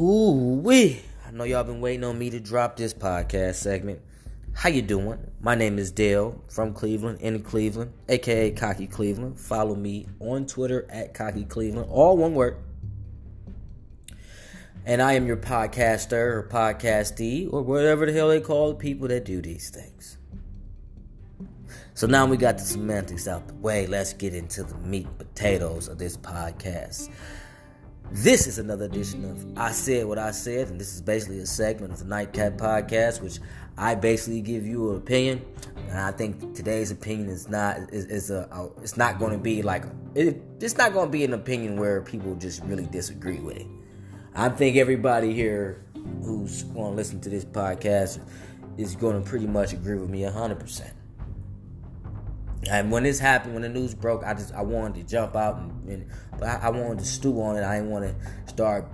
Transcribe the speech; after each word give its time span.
Ooh 0.00 0.60
wee! 0.62 1.02
I 1.26 1.32
know 1.32 1.42
y'all 1.42 1.64
been 1.64 1.80
waiting 1.80 2.04
on 2.04 2.16
me 2.16 2.30
to 2.30 2.38
drop 2.38 2.76
this 2.76 2.94
podcast 2.94 3.56
segment. 3.56 4.00
How 4.52 4.68
you 4.68 4.80
doing? 4.80 5.18
My 5.40 5.56
name 5.56 5.76
is 5.76 5.90
Dale 5.90 6.40
from 6.46 6.72
Cleveland, 6.72 7.20
in 7.20 7.42
Cleveland, 7.42 7.92
aka 8.08 8.52
Cocky 8.52 8.86
Cleveland. 8.86 9.40
Follow 9.40 9.74
me 9.74 10.06
on 10.20 10.46
Twitter 10.46 10.86
at 10.88 11.14
Cocky 11.14 11.44
Cleveland, 11.44 11.90
all 11.90 12.16
one 12.16 12.34
word. 12.34 12.58
And 14.86 15.02
I 15.02 15.14
am 15.14 15.26
your 15.26 15.36
podcaster 15.36 16.12
or 16.12 16.48
podcastee 16.48 17.52
or 17.52 17.62
whatever 17.62 18.06
the 18.06 18.12
hell 18.12 18.28
they 18.28 18.40
call 18.40 18.68
the 18.68 18.76
people 18.76 19.08
that 19.08 19.24
do 19.24 19.42
these 19.42 19.68
things. 19.68 20.16
So 21.94 22.06
now 22.06 22.24
we 22.24 22.36
got 22.36 22.58
the 22.58 22.64
semantics 22.64 23.26
out 23.26 23.48
the 23.48 23.54
way. 23.54 23.88
Let's 23.88 24.12
get 24.12 24.32
into 24.32 24.62
the 24.62 24.76
meat 24.76 25.06
and 25.06 25.18
potatoes 25.18 25.88
of 25.88 25.98
this 25.98 26.16
podcast. 26.16 27.10
This 28.10 28.46
is 28.46 28.58
another 28.58 28.86
edition 28.86 29.26
of 29.26 29.58
I 29.58 29.70
Said 29.70 30.06
What 30.06 30.18
I 30.18 30.30
Said, 30.30 30.68
and 30.68 30.80
this 30.80 30.94
is 30.94 31.02
basically 31.02 31.40
a 31.40 31.46
segment 31.46 31.92
of 31.92 31.98
the 31.98 32.06
Nightcap 32.06 32.54
Podcast, 32.54 33.20
which 33.20 33.38
I 33.76 33.96
basically 33.96 34.40
give 34.40 34.66
you 34.66 34.92
an 34.92 34.96
opinion, 34.96 35.44
and 35.90 35.98
I 35.98 36.10
think 36.12 36.54
today's 36.54 36.90
opinion 36.90 37.28
is 37.28 37.50
not 37.50 37.76
is, 37.92 38.06
is 38.06 38.30
a, 38.30 38.48
a 38.50 38.80
it's 38.80 38.96
not 38.96 39.18
going 39.18 39.32
to 39.32 39.38
be 39.38 39.60
like 39.60 39.84
it, 40.14 40.40
it's 40.58 40.78
not 40.78 40.94
going 40.94 41.08
to 41.08 41.12
be 41.12 41.22
an 41.22 41.34
opinion 41.34 41.76
where 41.78 42.00
people 42.00 42.34
just 42.36 42.62
really 42.64 42.86
disagree 42.86 43.40
with 43.40 43.58
it. 43.58 43.66
I 44.34 44.48
think 44.48 44.78
everybody 44.78 45.34
here 45.34 45.84
who's 46.22 46.62
going 46.62 46.92
to 46.92 46.96
listen 46.96 47.20
to 47.20 47.28
this 47.28 47.44
podcast 47.44 48.20
is 48.78 48.96
going 48.96 49.22
to 49.22 49.28
pretty 49.28 49.46
much 49.46 49.74
agree 49.74 49.98
with 49.98 50.08
me 50.08 50.22
hundred 50.22 50.60
percent. 50.60 50.94
And 52.66 52.90
when 52.90 53.04
this 53.04 53.18
happened, 53.18 53.54
when 53.54 53.62
the 53.62 53.68
news 53.68 53.94
broke, 53.94 54.24
I 54.24 54.34
just 54.34 54.52
I 54.52 54.62
wanted 54.62 54.94
to 54.96 55.10
jump 55.10 55.36
out 55.36 55.58
and, 55.58 55.88
and 55.88 56.10
but 56.38 56.48
I, 56.48 56.66
I, 56.66 56.70
wanted 56.70 56.98
to 56.98 57.04
stew 57.04 57.40
on 57.40 57.56
it. 57.56 57.62
I 57.62 57.76
didn't 57.76 57.90
want 57.90 58.04
to 58.04 58.52
start, 58.52 58.86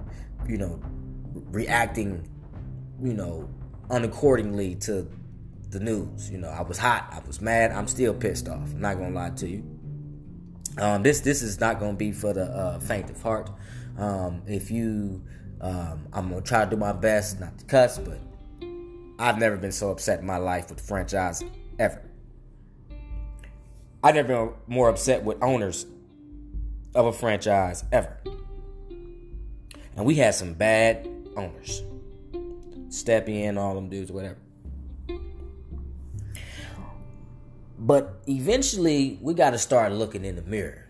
you 0.46 0.58
know, 0.58 0.80
reacting, 1.50 2.28
you 3.02 3.14
know, 3.14 3.48
unaccordingly 3.88 4.80
to 4.84 5.10
the 5.70 5.80
news. 5.80 6.30
You 6.30 6.38
know, 6.38 6.48
I 6.48 6.62
was 6.62 6.78
hot, 6.78 7.08
I 7.10 7.26
was 7.26 7.40
mad, 7.40 7.72
I'm 7.72 7.88
still 7.88 8.14
pissed 8.14 8.48
off. 8.48 8.62
I'm 8.62 8.80
not 8.80 8.98
gonna 8.98 9.14
lie 9.14 9.30
to 9.30 9.48
you. 9.48 9.64
Um, 10.78 11.02
this 11.02 11.20
this 11.20 11.42
is 11.42 11.58
not 11.58 11.80
gonna 11.80 11.94
be 11.94 12.12
for 12.12 12.32
the 12.32 12.44
uh, 12.44 12.78
faint 12.80 13.10
of 13.10 13.20
heart. 13.22 13.50
Um, 13.96 14.42
if 14.46 14.70
you, 14.70 15.22
um, 15.60 16.08
I'm 16.12 16.28
gonna 16.28 16.42
try 16.42 16.64
to 16.64 16.70
do 16.70 16.76
my 16.76 16.92
best 16.92 17.40
not 17.40 17.58
to 17.58 17.64
cuss, 17.64 17.98
but 17.98 18.20
I've 19.18 19.38
never 19.38 19.56
been 19.56 19.72
so 19.72 19.90
upset 19.90 20.20
in 20.20 20.26
my 20.26 20.36
life 20.36 20.68
with 20.68 20.78
the 20.78 20.84
franchise 20.84 21.42
ever. 21.78 22.02
I've 24.04 24.16
never 24.16 24.28
been 24.28 24.54
more 24.66 24.90
upset 24.90 25.24
with 25.24 25.42
owners 25.42 25.86
of 26.94 27.06
a 27.06 27.12
franchise 27.12 27.84
ever. 27.90 28.18
And 29.96 30.04
we 30.04 30.16
had 30.16 30.34
some 30.34 30.52
bad 30.52 31.08
owners. 31.38 31.82
Step 32.90 33.30
in, 33.30 33.56
all 33.56 33.74
them 33.74 33.88
dudes, 33.88 34.12
whatever. 34.12 34.36
But 37.78 38.20
eventually, 38.26 39.18
we 39.22 39.32
got 39.32 39.50
to 39.50 39.58
start 39.58 39.90
looking 39.92 40.26
in 40.26 40.36
the 40.36 40.42
mirror. 40.42 40.86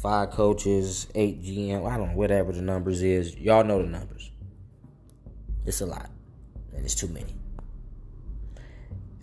Five 0.00 0.30
coaches, 0.30 1.08
eight 1.16 1.42
GM, 1.42 1.90
I 1.90 1.96
don't 1.96 2.10
know, 2.10 2.16
whatever 2.16 2.52
the 2.52 2.62
numbers 2.62 3.02
is. 3.02 3.36
Y'all 3.36 3.64
know 3.64 3.82
the 3.82 3.88
numbers. 3.88 4.30
It's 5.64 5.80
a 5.80 5.86
lot, 5.86 6.10
and 6.72 6.84
it's 6.84 6.94
too 6.94 7.08
many. 7.08 7.34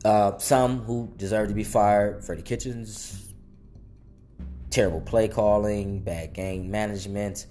Uh, 0.03 0.37
some 0.37 0.79
who 0.79 1.11
deserve 1.15 1.47
to 1.47 1.53
be 1.53 1.63
fired. 1.63 2.23
Freddie 2.23 2.41
Kitchens, 2.41 3.33
terrible 4.69 4.99
play 4.99 5.27
calling, 5.27 6.01
bad 6.01 6.33
game 6.33 6.69
management, 6.69 7.45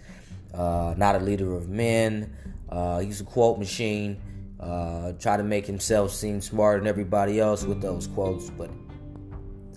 uh, 0.52 0.94
not 0.96 1.14
a 1.14 1.20
leader 1.20 1.56
of 1.56 1.68
men. 1.68 2.36
Uh, 2.68 3.00
he's 3.00 3.20
a 3.20 3.24
quote 3.24 3.58
machine. 3.58 4.20
Uh, 4.60 5.12
try 5.12 5.36
to 5.36 5.42
make 5.42 5.66
himself 5.66 6.12
seem 6.12 6.40
smarter 6.40 6.78
than 6.78 6.86
everybody 6.86 7.40
else 7.40 7.64
with 7.64 7.80
those 7.80 8.06
quotes, 8.06 8.50
but 8.50 8.70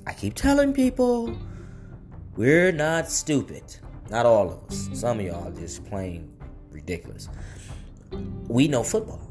I 0.05 0.13
keep 0.13 0.35
telling 0.35 0.73
people 0.73 1.35
we're 2.35 2.71
not 2.71 3.09
stupid. 3.09 3.63
Not 4.09 4.25
all 4.25 4.51
of 4.51 4.63
us. 4.69 4.89
Some 4.93 5.19
of 5.19 5.25
y'all 5.25 5.51
just 5.51 5.83
plain 5.85 6.37
ridiculous. 6.69 7.29
We 8.47 8.67
know 8.67 8.83
football 8.83 9.24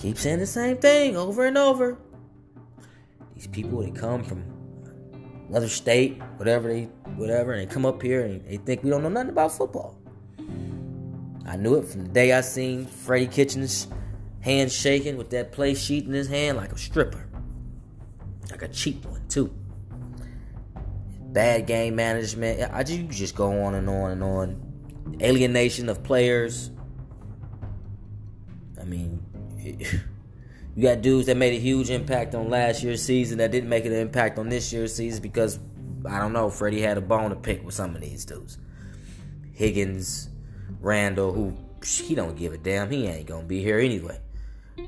keep 0.00 0.16
saying 0.16 0.38
the 0.38 0.46
same 0.46 0.78
thing 0.78 1.16
over 1.16 1.44
and 1.44 1.58
over. 1.58 1.98
These 3.34 3.48
people 3.48 3.82
they 3.82 3.90
come 3.90 4.24
from 4.24 4.44
another 5.48 5.68
state, 5.68 6.20
whatever 6.36 6.68
they 6.68 6.84
whatever, 7.16 7.52
and 7.52 7.68
they 7.68 7.72
come 7.72 7.84
up 7.84 8.00
here 8.00 8.24
and 8.24 8.44
they 8.46 8.56
think 8.56 8.82
we 8.82 8.90
don't 8.90 9.02
know 9.02 9.10
nothing 9.10 9.30
about 9.30 9.52
football. 9.52 9.98
I 11.46 11.56
knew 11.56 11.74
it 11.74 11.86
from 11.86 12.04
the 12.04 12.08
day 12.08 12.32
I 12.32 12.40
seen 12.40 12.86
Freddie 12.86 13.26
Kitchens 13.26 13.88
hand 14.40 14.72
shaking 14.72 15.16
with 15.16 15.30
that 15.30 15.52
play 15.52 15.74
sheet 15.74 16.06
in 16.06 16.12
his 16.12 16.28
hand 16.28 16.56
like 16.56 16.72
a 16.72 16.78
stripper. 16.78 17.26
Like 18.50 18.62
a 18.62 18.68
cheap 18.68 19.04
one 19.04 19.26
too. 19.28 19.54
Bad 21.32 21.66
game 21.66 21.94
management. 21.94 22.72
I 22.72 22.82
just 22.82 22.98
you 22.98 23.06
just 23.06 23.36
go 23.36 23.62
on 23.62 23.74
and 23.74 23.88
on 23.88 24.12
and 24.12 24.22
on. 24.22 25.16
Alienation 25.20 25.88
of 25.88 26.02
players. 26.02 26.70
You 30.76 30.84
got 30.84 31.02
dudes 31.02 31.26
that 31.26 31.36
made 31.36 31.52
a 31.52 31.60
huge 31.60 31.90
impact 31.90 32.34
on 32.34 32.48
last 32.48 32.82
year's 32.82 33.02
season 33.02 33.38
that 33.38 33.50
didn't 33.50 33.68
make 33.68 33.84
an 33.84 33.92
impact 33.92 34.38
on 34.38 34.48
this 34.48 34.72
year's 34.72 34.94
season 34.94 35.20
because 35.20 35.58
I 36.08 36.18
don't 36.18 36.32
know, 36.32 36.48
Freddie 36.48 36.80
had 36.80 36.96
a 36.96 37.00
bone 37.00 37.30
to 37.30 37.36
pick 37.36 37.64
with 37.64 37.74
some 37.74 37.94
of 37.94 38.00
these 38.00 38.24
dudes. 38.24 38.56
Higgins, 39.52 40.28
Randall, 40.80 41.32
who 41.32 41.56
he 41.84 42.14
don't 42.14 42.36
give 42.36 42.52
a 42.52 42.58
damn. 42.58 42.90
He 42.90 43.06
ain't 43.06 43.26
gonna 43.26 43.44
be 43.44 43.62
here 43.62 43.78
anyway. 43.78 44.20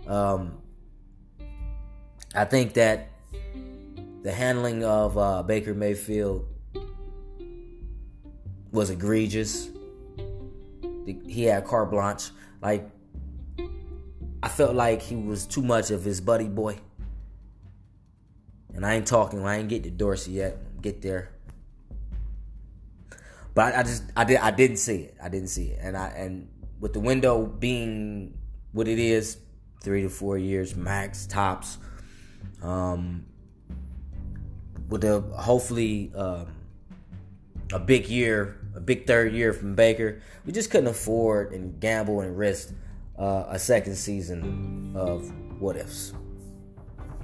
Um, 0.06 0.58
I 2.34 2.44
think 2.44 2.74
that 2.74 3.10
the 4.22 4.32
handling 4.32 4.84
of 4.84 5.18
uh, 5.18 5.42
Baker 5.42 5.74
Mayfield 5.74 6.46
was 8.70 8.88
egregious. 8.90 9.68
He 11.04 11.44
had 11.44 11.66
carte 11.66 11.90
blanche. 11.90 12.30
Like 12.62 12.88
I 14.42 14.48
felt 14.48 14.74
like 14.74 15.02
he 15.02 15.14
was 15.14 15.46
too 15.46 15.62
much 15.62 15.90
of 15.90 16.04
his 16.04 16.20
buddy 16.20 16.48
boy. 16.48 16.78
And 18.74 18.84
I 18.84 18.94
ain't 18.94 19.06
talking, 19.06 19.44
I 19.46 19.58
ain't 19.58 19.68
get 19.68 19.84
to 19.84 19.90
Dorsey 19.90 20.32
yet. 20.32 20.82
Get 20.82 21.02
there. 21.02 21.30
But 23.54 23.74
I, 23.74 23.80
I, 23.80 23.82
just 23.82 24.02
I 24.16 24.24
did 24.24 24.38
I 24.38 24.50
didn't 24.50 24.78
see 24.78 25.02
it. 25.02 25.16
I 25.22 25.28
didn't 25.28 25.48
see 25.48 25.68
it. 25.68 25.78
And 25.82 25.96
I 25.96 26.08
and 26.08 26.48
with 26.80 26.94
the 26.94 27.00
window 27.00 27.46
being 27.46 28.36
what 28.72 28.88
it 28.88 28.98
is, 28.98 29.36
three 29.80 30.02
to 30.02 30.08
four 30.08 30.38
years 30.38 30.74
max 30.74 31.26
tops. 31.26 31.78
Um 32.62 33.26
with 34.88 35.04
a 35.04 35.20
hopefully 35.20 36.12
um, 36.14 36.48
a 37.72 37.78
big 37.78 38.08
year, 38.08 38.58
a 38.74 38.80
big 38.80 39.06
third 39.06 39.32
year 39.32 39.52
from 39.52 39.74
Baker, 39.74 40.20
we 40.44 40.52
just 40.52 40.70
couldn't 40.70 40.88
afford 40.88 41.52
and 41.52 41.80
gamble 41.80 42.20
and 42.20 42.36
risk 42.36 42.74
uh, 43.18 43.44
a 43.48 43.58
second 43.58 43.96
season 43.96 44.92
of 44.96 45.32
what 45.60 45.76
ifs. 45.76 46.12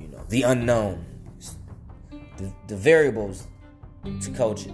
You 0.01 0.09
know, 0.09 0.23
the 0.29 0.43
unknown, 0.43 1.05
the, 2.37 2.53
the 2.67 2.77
variables 2.77 3.47
to 4.05 4.31
coach 4.31 4.67
it. 4.67 4.73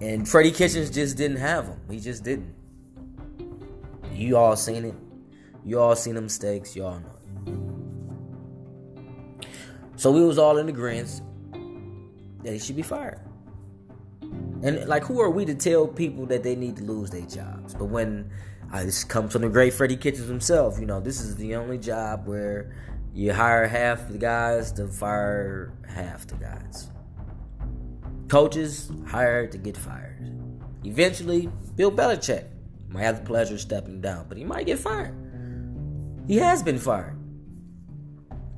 And 0.00 0.28
Freddie 0.28 0.50
Kitchens 0.50 0.90
just 0.90 1.16
didn't 1.16 1.36
have 1.36 1.66
them. 1.66 1.80
He 1.88 2.00
just 2.00 2.24
didn't. 2.24 2.54
You 4.12 4.36
all 4.36 4.56
seen 4.56 4.84
it. 4.84 4.94
You 5.64 5.78
all 5.78 5.94
seen 5.94 6.16
the 6.16 6.20
mistakes. 6.20 6.74
You 6.74 6.86
all 6.86 7.00
know 7.00 7.06
it. 7.06 7.18
So 9.96 10.10
we 10.10 10.24
was 10.24 10.38
all 10.38 10.58
in 10.58 10.68
agreement 10.68 11.20
that 12.42 12.52
he 12.52 12.58
should 12.58 12.74
be 12.76 12.82
fired. 12.82 13.20
And 14.64 14.86
like, 14.88 15.04
who 15.04 15.20
are 15.20 15.30
we 15.30 15.44
to 15.44 15.54
tell 15.54 15.86
people 15.86 16.26
that 16.26 16.42
they 16.42 16.56
need 16.56 16.76
to 16.76 16.82
lose 16.84 17.10
their 17.10 17.22
jobs? 17.22 17.74
But 17.74 17.86
when 17.86 18.30
uh, 18.72 18.84
this 18.84 19.04
comes 19.04 19.32
from 19.32 19.42
the 19.42 19.48
great 19.48 19.74
Freddie 19.74 19.96
Kitchens 19.96 20.28
himself. 20.28 20.78
You 20.80 20.86
know, 20.86 21.00
this 21.00 21.20
is 21.20 21.36
the 21.36 21.56
only 21.56 21.78
job 21.78 22.26
where 22.26 22.74
you 23.14 23.32
hire 23.32 23.66
half 23.66 24.08
the 24.08 24.16
guys 24.16 24.72
to 24.72 24.88
fire 24.88 25.74
half 25.86 26.26
the 26.26 26.36
guys. 26.36 26.90
Coaches 28.28 28.90
hired 29.06 29.52
to 29.52 29.58
get 29.58 29.76
fired. 29.76 30.30
Eventually, 30.84 31.50
Bill 31.76 31.92
Belichick 31.92 32.46
might 32.88 33.02
have 33.02 33.18
the 33.20 33.26
pleasure 33.26 33.54
of 33.54 33.60
stepping 33.60 34.00
down, 34.00 34.26
but 34.28 34.38
he 34.38 34.44
might 34.44 34.64
get 34.64 34.78
fired. 34.78 35.14
He 36.26 36.36
has 36.36 36.62
been 36.62 36.78
fired. 36.78 37.18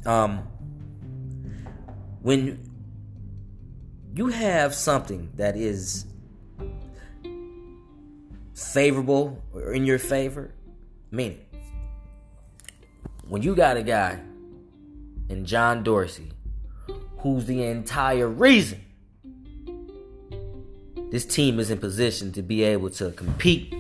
Um, 0.07 0.39
when 2.23 2.71
you 4.15 4.29
have 4.29 4.75
something 4.75 5.33
that 5.35 5.57
is 5.57 6.07
favorable 8.55 9.43
or 9.53 9.73
in 9.73 9.85
your 9.85 9.99
favor. 9.99 10.55
Meaning, 11.11 11.45
when 13.29 13.43
you 13.43 13.55
got 13.55 13.77
a 13.77 13.83
guy 13.83 14.21
in 15.29 15.45
John 15.45 15.83
Dorsey 15.83 16.31
who's 17.19 17.47
the 17.47 17.63
entire 17.63 18.29
reason 18.29 18.85
this 21.15 21.25
team 21.25 21.61
is 21.61 21.71
in 21.71 21.79
position 21.79 22.33
to 22.33 22.43
be 22.43 22.65
able 22.65 22.91
to 22.91 23.13
compete 23.13 23.73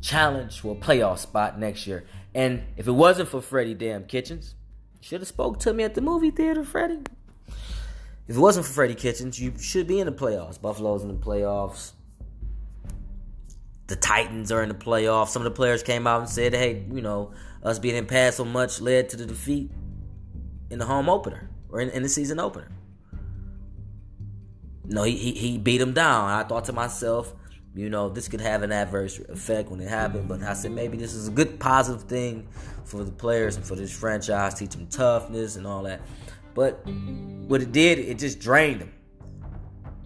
challenge 0.00 0.58
for 0.58 0.74
a 0.74 0.76
playoff 0.76 1.18
spot 1.18 1.56
next 1.56 1.86
year. 1.86 2.04
And 2.34 2.64
if 2.76 2.88
it 2.88 2.92
wasn't 2.92 3.28
for 3.28 3.40
Freddie 3.40 3.74
Damn 3.74 4.04
Kitchens, 4.06 4.56
you 5.00 5.06
should 5.06 5.20
have 5.20 5.28
spoke 5.28 5.60
to 5.60 5.72
me 5.72 5.84
at 5.84 5.94
the 5.94 6.00
movie 6.00 6.32
theater, 6.32 6.64
Freddie. 6.64 7.02
If 8.26 8.36
it 8.36 8.40
wasn't 8.40 8.66
for 8.66 8.72
Freddie 8.72 8.96
Kitchens, 8.96 9.40
you 9.40 9.56
should 9.56 9.86
be 9.86 10.00
in 10.00 10.06
the 10.06 10.12
playoffs. 10.12 10.60
Buffalo's 10.60 11.02
in 11.02 11.08
the 11.08 11.14
playoffs. 11.14 11.92
The 13.88 13.96
Titans 13.96 14.52
are 14.52 14.62
in 14.62 14.68
the 14.68 14.74
playoffs. 14.74 15.28
Some 15.28 15.42
of 15.42 15.44
the 15.44 15.56
players 15.56 15.82
came 15.82 16.06
out 16.06 16.20
and 16.20 16.28
said, 16.28 16.54
hey, 16.54 16.84
you 16.92 17.00
know, 17.00 17.32
us 17.62 17.78
being 17.78 17.96
in 17.96 18.06
pass 18.06 18.36
so 18.36 18.44
much 18.44 18.80
led 18.80 19.08
to 19.10 19.16
the 19.16 19.26
defeat 19.26 19.70
in 20.70 20.78
the 20.78 20.84
home 20.84 21.08
opener 21.08 21.50
or 21.70 21.80
in, 21.80 21.90
in 21.90 22.02
the 22.02 22.08
season 22.08 22.38
opener. 22.38 22.68
No, 24.84 25.02
he, 25.02 25.16
he, 25.16 25.32
he 25.32 25.58
beat 25.58 25.80
him 25.80 25.92
down. 25.92 26.28
I 26.28 26.44
thought 26.44 26.66
to 26.66 26.72
myself, 26.72 27.34
you 27.74 27.90
know, 27.90 28.08
this 28.08 28.28
could 28.28 28.40
have 28.40 28.62
an 28.62 28.72
adverse 28.72 29.18
effect 29.18 29.70
when 29.70 29.80
it 29.80 29.88
happened, 29.88 30.28
but 30.28 30.42
I 30.42 30.54
said 30.54 30.72
maybe 30.72 30.96
this 30.96 31.14
is 31.14 31.28
a 31.28 31.30
good 31.30 31.60
positive 31.60 32.02
thing 32.08 32.48
for 32.84 33.04
the 33.04 33.12
players 33.12 33.56
and 33.56 33.64
for 33.64 33.76
this 33.76 33.92
franchise, 33.92 34.54
teach 34.54 34.70
them 34.70 34.86
toughness 34.86 35.56
and 35.56 35.66
all 35.66 35.82
that. 35.82 36.00
But 36.54 36.86
what 36.86 37.62
it 37.62 37.72
did, 37.72 37.98
it 37.98 38.18
just 38.18 38.40
drained 38.40 38.80
them. 38.80 38.92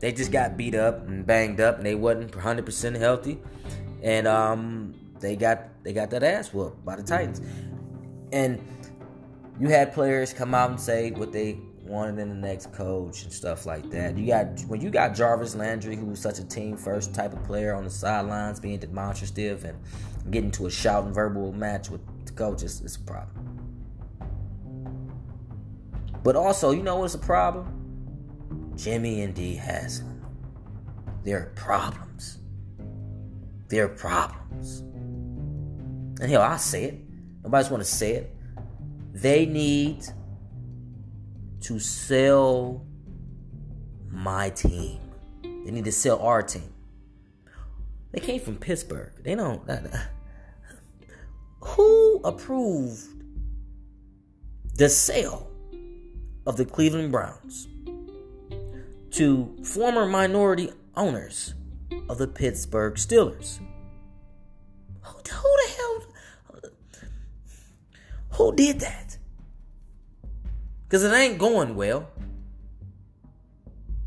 They 0.02 0.10
just 0.10 0.32
got 0.32 0.56
beat 0.56 0.75
up 0.75 1.06
and 1.06 1.25
banged 1.25 1.60
up, 1.60 1.76
and 1.76 1.87
they 1.87 1.94
wasn't 1.94 2.32
100% 2.32 2.99
healthy, 2.99 3.38
and 4.02 4.26
um, 4.26 4.94
they 5.20 5.37
got 5.37 5.69
they 5.84 5.93
got 5.93 6.10
that 6.10 6.25
ass 6.25 6.52
whooped 6.52 6.84
by 6.84 6.96
the 6.96 7.04
Titans. 7.04 7.40
And 8.32 8.60
you 9.60 9.69
had 9.69 9.94
players 9.94 10.32
come 10.32 10.56
out 10.56 10.70
and 10.70 10.81
say 10.81 11.12
what 11.12 11.32
they 11.32 11.60
wanted 11.84 12.19
in 12.19 12.28
the 12.28 12.34
next 12.34 12.72
coach 12.72 13.22
and 13.22 13.32
stuff 13.32 13.64
like 13.64 13.88
that. 13.90 14.19
You 14.19 14.26
got 14.26 14.58
when 14.66 14.81
you 14.81 14.90
got 14.90 15.14
Jarvis 15.14 15.54
Landry, 15.54 15.94
who 15.94 16.06
was 16.06 16.19
such 16.19 16.40
a 16.40 16.44
team 16.44 16.76
first 16.76 17.14
type 17.14 17.32
of 17.32 17.44
player 17.44 17.72
on 17.72 17.84
the 17.84 17.90
sidelines, 17.90 18.58
being 18.58 18.81
demonstrative 18.81 19.64
and 19.64 19.78
getting 20.32 20.50
to 20.50 20.66
a 20.66 20.70
shouting 20.70 21.12
verbal 21.12 21.52
match 21.52 21.90
with 21.90 22.00
the 22.26 22.32
coach, 22.32 22.64
it's, 22.64 22.81
it's 22.81 22.96
a 22.96 23.00
problem. 23.00 23.70
But 26.25 26.34
also, 26.34 26.72
you 26.72 26.82
know 26.82 26.96
what's 26.96 27.14
a 27.14 27.19
problem? 27.19 27.81
Jimmy 28.82 29.23
and 29.23 29.32
Dee 29.32 29.55
Haslam. 29.55 30.26
There 31.23 31.38
are 31.38 31.52
problems. 31.55 32.38
There 33.69 33.84
are 33.84 33.88
problems. 33.88 34.81
And 36.20 36.29
hell, 36.29 36.43
I'll 36.43 36.58
say 36.58 36.84
it. 36.87 36.99
Nobody's 37.44 37.70
want 37.70 37.84
to 37.84 37.88
say 37.88 38.14
it. 38.14 38.37
They 39.12 39.46
need 39.46 40.05
to 41.61 41.79
sell 41.79 42.84
my 44.11 44.50
team. 44.50 44.99
They 45.43 45.70
need 45.70 45.85
to 45.85 45.93
sell 45.93 46.19
our 46.19 46.43
team. 46.43 46.75
They 48.11 48.19
came 48.19 48.40
from 48.40 48.56
Pittsburgh. 48.56 49.12
They 49.23 49.37
don't. 49.37 49.62
Who 51.61 52.20
approved 52.25 53.06
the 54.75 54.88
sale 54.88 55.49
of 56.46 56.56
the 56.56 56.64
Cleveland 56.64 57.12
Browns 57.12 57.69
to 59.12 59.56
former 59.64 60.06
minority 60.06 60.70
owners 60.97 61.55
of 62.09 62.19
the 62.19 62.26
Pittsburgh 62.26 62.94
Steelers? 62.94 63.59
Who, 65.03 65.17
who 65.17 65.23
the 65.23 65.73
hell? 65.76 66.03
Who 68.32 68.56
did 68.56 68.81
that? 68.81 69.19
Because 70.85 71.05
it 71.05 71.12
ain't 71.12 71.38
going 71.38 71.75
well. 71.75 72.09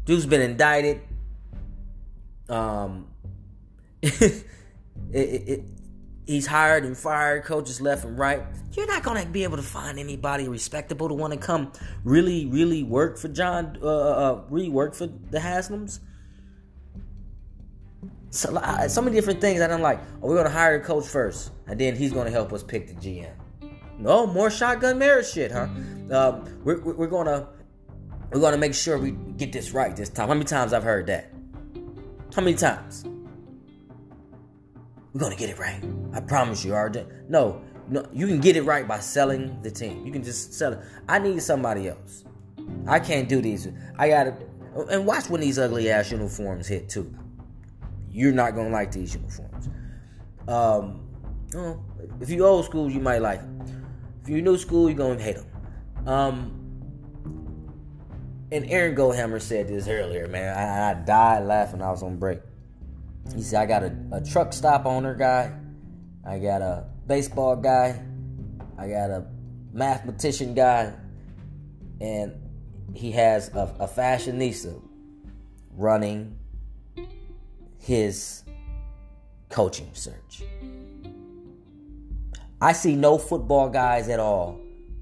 Dude's 0.05 0.25
been 0.25 0.41
indicted. 0.41 1.01
Um, 2.47 3.07
it, 4.01 4.45
it, 5.11 5.19
it, 5.47 5.63
he's 6.25 6.47
hired 6.47 6.83
and 6.83 6.97
fired 6.97 7.43
coaches 7.43 7.81
left 7.81 8.03
and 8.03 8.17
right. 8.17 8.43
You're 8.73 8.87
not 8.87 9.03
gonna 9.03 9.25
be 9.25 9.43
able 9.43 9.57
to 9.57 9.63
find 9.63 9.99
anybody 9.99 10.47
respectable 10.47 11.07
to 11.07 11.13
want 11.13 11.33
to 11.33 11.39
come 11.39 11.71
really, 12.03 12.45
really 12.45 12.83
work 12.83 13.17
for 13.17 13.27
John, 13.27 13.77
uh, 13.81 13.87
uh, 13.87 13.89
uh 13.89 14.41
rework 14.49 14.95
for 14.95 15.07
the 15.07 15.39
Haslams. 15.39 15.99
So, 18.31 18.55
uh, 18.57 18.87
so 18.89 19.01
many 19.01 19.15
different 19.15 19.39
things 19.39 19.61
I 19.61 19.67
don't 19.67 19.81
like. 19.81 19.99
Oh, 20.21 20.27
we're 20.27 20.35
gonna 20.35 20.49
hire 20.49 20.75
a 20.75 20.79
coach 20.81 21.05
first, 21.07 21.51
and 21.67 21.79
then 21.79 21.95
he's 21.95 22.11
gonna 22.11 22.31
help 22.31 22.51
us 22.51 22.63
pick 22.63 22.87
the 22.87 22.93
GM. 22.95 23.31
No 23.97 24.27
more 24.27 24.49
shotgun 24.49 24.99
marriage 24.99 25.31
shit, 25.31 25.51
huh? 25.51 25.67
Um, 26.11 26.43
we're, 26.63 26.81
we're 26.81 27.07
gonna 27.07 27.47
we're 28.31 28.41
gonna 28.41 28.57
make 28.57 28.73
sure 28.73 28.97
we 28.97 29.11
get 29.11 29.53
this 29.53 29.71
right 29.71 29.95
this 29.95 30.09
time. 30.09 30.27
How 30.27 30.33
many 30.33 30.45
times 30.45 30.73
I've 30.73 30.83
heard 30.83 31.07
that? 31.07 31.31
How 32.35 32.41
many 32.41 32.57
times? 32.57 33.05
We're 35.15 35.21
gonna 35.21 35.37
get 35.37 35.49
it 35.49 35.57
right. 35.57 35.81
I 36.11 36.19
promise 36.19 36.65
you, 36.65 36.73
RJ. 36.73 37.29
No, 37.29 37.61
no, 37.87 38.05
you 38.11 38.27
can 38.27 38.41
get 38.41 38.57
it 38.57 38.63
right 38.63 38.85
by 38.85 38.99
selling 38.99 39.57
the 39.61 39.71
team. 39.71 40.05
You 40.05 40.11
can 40.11 40.21
just 40.21 40.53
sell 40.53 40.73
it. 40.73 40.79
I 41.07 41.19
need 41.19 41.41
somebody 41.41 41.87
else. 41.87 42.25
I 42.85 42.99
can't 42.99 43.29
do 43.29 43.39
these. 43.39 43.69
I 43.97 44.09
gotta 44.09 44.35
and 44.91 45.05
watch 45.05 45.29
when 45.29 45.39
these 45.39 45.57
ugly 45.57 45.89
ass 45.89 46.11
uniforms 46.11 46.67
hit 46.67 46.89
too. 46.89 47.15
You're 48.11 48.33
not 48.33 48.55
gonna 48.55 48.71
like 48.71 48.91
these 48.91 49.15
uniforms. 49.15 49.69
Um, 50.49 50.99
if 52.19 52.29
you 52.29 52.45
old 52.45 52.65
school, 52.65 52.91
you 52.91 52.99
might 52.99 53.21
like 53.21 53.39
them. 53.39 53.87
If 54.21 54.27
you're 54.27 54.41
new 54.41 54.57
school, 54.57 54.89
you're 54.89 54.97
gonna 54.97 55.17
hate 55.17 55.37
them. 55.37 56.07
Um, 56.09 56.61
and 58.51 58.69
Aaron 58.69 58.97
Goldhammer 58.97 59.41
said 59.41 59.69
this 59.69 59.87
earlier, 59.87 60.27
man. 60.27 60.57
I, 60.57 60.91
I 60.91 60.93
died 60.93 61.45
laughing. 61.45 61.81
I 61.81 61.89
was 61.89 62.03
on 62.03 62.17
break. 62.17 62.39
He 63.33 63.41
said, 63.41 63.61
I 63.61 63.65
got 63.65 63.83
a, 63.83 63.95
a 64.11 64.21
truck 64.21 64.53
stop 64.53 64.85
owner 64.85 65.15
guy, 65.15 65.53
I 66.25 66.39
got 66.39 66.61
a 66.61 66.85
baseball 67.07 67.55
guy, 67.55 68.01
I 68.77 68.87
got 68.87 69.09
a 69.09 69.25
mathematician 69.73 70.53
guy, 70.53 70.93
and 72.01 72.33
he 72.93 73.11
has 73.11 73.49
a, 73.49 73.75
a 73.79 73.87
fashionista 73.87 74.81
running 75.71 76.37
his 77.79 78.43
coaching 79.49 79.89
search. 79.93 80.43
I 82.61 82.71
see 82.73 82.95
no 82.95 83.17
football 83.17 83.69
guys 83.69 84.09
at 84.09 84.19
all 84.19 84.59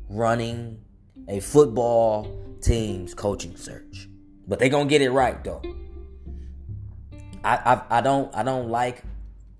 running 0.09 0.79
a 1.27 1.39
football 1.39 2.27
team's 2.61 3.13
coaching 3.13 3.55
search. 3.55 4.09
But 4.47 4.59
they're 4.59 4.69
gonna 4.69 4.89
get 4.89 5.01
it 5.01 5.11
right 5.11 5.41
though. 5.43 5.61
I 7.43 7.55
I, 7.55 7.97
I 7.97 8.01
don't 8.01 8.33
I 8.35 8.43
don't 8.43 8.69
like 8.69 9.03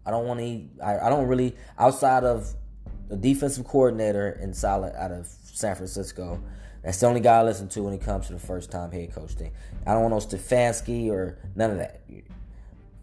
I 0.06 0.12
don't 0.12 0.26
want 0.28 0.40
to 0.40 0.84
I, 0.84 1.08
I 1.08 1.10
don't 1.10 1.28
really 1.28 1.56
outside 1.78 2.24
of 2.24 2.54
the 3.10 3.16
defensive 3.18 3.66
coordinator 3.66 4.40
in 4.42 4.54
Saleh 4.54 4.94
out 4.96 5.12
of 5.12 5.28
San 5.28 5.76
Francisco. 5.76 6.42
That's 6.84 7.00
the 7.00 7.08
only 7.08 7.22
guy 7.22 7.40
I 7.40 7.44
listen 7.44 7.70
to 7.70 7.84
when 7.84 7.94
it 7.94 8.02
comes 8.02 8.28
to 8.28 8.34
the 8.34 8.40
first 8.40 8.72
time 8.72 8.92
head 8.92 9.14
coach 9.14 9.32
thing. 9.32 9.52
I 9.86 9.94
don't 9.94 10.10
want 10.10 10.14
no 10.14 10.38
Stefanski 10.38 11.10
or 11.10 11.38
none 11.56 11.72
of 11.72 11.78
that. 11.78 12.02
If 12.10 12.24